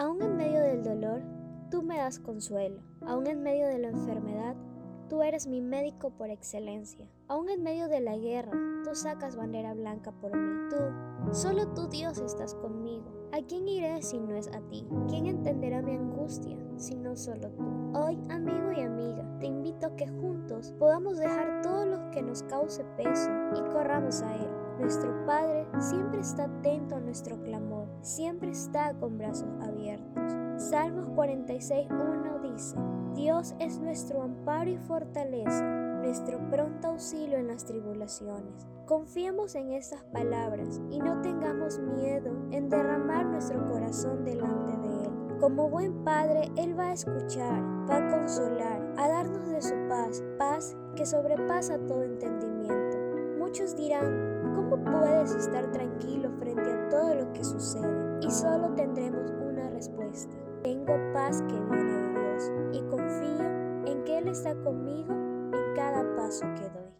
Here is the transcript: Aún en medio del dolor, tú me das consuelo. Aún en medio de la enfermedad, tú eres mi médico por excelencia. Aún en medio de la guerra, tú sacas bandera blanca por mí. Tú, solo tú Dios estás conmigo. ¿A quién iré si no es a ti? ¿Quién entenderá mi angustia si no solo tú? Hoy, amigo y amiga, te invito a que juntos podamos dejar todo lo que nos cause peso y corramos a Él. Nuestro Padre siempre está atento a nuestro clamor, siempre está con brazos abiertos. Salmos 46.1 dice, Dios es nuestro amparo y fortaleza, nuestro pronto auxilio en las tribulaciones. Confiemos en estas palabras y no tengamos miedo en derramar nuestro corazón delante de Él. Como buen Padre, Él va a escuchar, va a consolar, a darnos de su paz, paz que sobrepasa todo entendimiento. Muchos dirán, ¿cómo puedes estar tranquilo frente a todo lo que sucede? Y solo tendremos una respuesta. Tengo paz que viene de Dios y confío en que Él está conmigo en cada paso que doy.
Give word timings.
Aún 0.00 0.22
en 0.22 0.34
medio 0.34 0.62
del 0.62 0.82
dolor, 0.82 1.20
tú 1.70 1.82
me 1.82 1.98
das 1.98 2.18
consuelo. 2.18 2.80
Aún 3.06 3.26
en 3.26 3.42
medio 3.42 3.66
de 3.66 3.78
la 3.78 3.88
enfermedad, 3.88 4.56
tú 5.10 5.22
eres 5.22 5.46
mi 5.46 5.60
médico 5.60 6.08
por 6.16 6.30
excelencia. 6.30 7.06
Aún 7.28 7.50
en 7.50 7.62
medio 7.62 7.86
de 7.86 8.00
la 8.00 8.16
guerra, 8.16 8.52
tú 8.82 8.94
sacas 8.94 9.36
bandera 9.36 9.74
blanca 9.74 10.10
por 10.10 10.34
mí. 10.34 10.70
Tú, 10.70 11.34
solo 11.34 11.68
tú 11.74 11.86
Dios 11.88 12.18
estás 12.18 12.54
conmigo. 12.54 13.28
¿A 13.32 13.42
quién 13.42 13.68
iré 13.68 14.00
si 14.00 14.18
no 14.18 14.34
es 14.34 14.48
a 14.48 14.60
ti? 14.70 14.88
¿Quién 15.06 15.26
entenderá 15.26 15.82
mi 15.82 15.92
angustia 15.92 16.56
si 16.78 16.96
no 16.96 17.14
solo 17.14 17.50
tú? 17.50 17.62
Hoy, 17.94 18.18
amigo 18.30 18.72
y 18.74 18.80
amiga, 18.80 19.22
te 19.38 19.48
invito 19.48 19.88
a 19.88 19.96
que 19.96 20.08
juntos 20.08 20.72
podamos 20.78 21.18
dejar 21.18 21.60
todo 21.60 21.84
lo 21.84 22.10
que 22.10 22.22
nos 22.22 22.42
cause 22.44 22.82
peso 22.96 23.30
y 23.54 23.60
corramos 23.70 24.22
a 24.22 24.34
Él. 24.34 24.48
Nuestro 24.78 25.19
Padre 25.30 25.64
siempre 25.78 26.22
está 26.22 26.46
atento 26.46 26.96
a 26.96 27.00
nuestro 27.00 27.40
clamor, 27.44 27.86
siempre 28.00 28.50
está 28.50 28.94
con 28.94 29.16
brazos 29.16 29.48
abiertos. 29.62 30.32
Salmos 30.56 31.06
46.1 31.10 32.52
dice, 32.52 32.76
Dios 33.14 33.54
es 33.60 33.78
nuestro 33.78 34.22
amparo 34.22 34.70
y 34.70 34.76
fortaleza, 34.76 35.64
nuestro 36.02 36.40
pronto 36.50 36.88
auxilio 36.88 37.38
en 37.38 37.46
las 37.46 37.64
tribulaciones. 37.64 38.66
Confiemos 38.86 39.54
en 39.54 39.70
estas 39.70 40.02
palabras 40.02 40.80
y 40.90 40.98
no 40.98 41.22
tengamos 41.22 41.78
miedo 41.78 42.32
en 42.50 42.68
derramar 42.68 43.24
nuestro 43.26 43.64
corazón 43.68 44.24
delante 44.24 44.72
de 44.78 45.04
Él. 45.04 45.38
Como 45.38 45.70
buen 45.70 46.02
Padre, 46.02 46.50
Él 46.56 46.76
va 46.76 46.88
a 46.88 46.94
escuchar, 46.94 47.62
va 47.88 47.98
a 47.98 48.10
consolar, 48.10 48.94
a 48.96 49.06
darnos 49.06 49.48
de 49.48 49.62
su 49.62 49.76
paz, 49.88 50.24
paz 50.40 50.76
que 50.96 51.06
sobrepasa 51.06 51.78
todo 51.86 52.02
entendimiento. 52.02 52.98
Muchos 53.38 53.76
dirán, 53.76 54.39
¿cómo 54.70 54.84
puedes 54.84 55.34
estar 55.34 55.66
tranquilo 55.72 56.30
frente 56.38 56.72
a 56.72 56.88
todo 56.88 57.14
lo 57.16 57.32
que 57.32 57.44
sucede? 57.44 58.18
Y 58.22 58.30
solo 58.30 58.72
tendremos 58.74 59.30
una 59.32 59.68
respuesta. 59.70 60.34
Tengo 60.62 60.94
paz 61.12 61.42
que 61.42 61.60
viene 61.60 61.92
de 61.92 62.20
Dios 62.20 62.52
y 62.72 62.80
confío 62.88 63.46
en 63.86 64.04
que 64.04 64.18
Él 64.18 64.28
está 64.28 64.54
conmigo 64.62 65.12
en 65.12 65.74
cada 65.74 66.14
paso 66.16 66.46
que 66.54 66.68
doy. 66.70 66.99